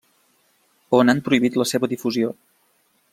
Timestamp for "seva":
1.73-1.91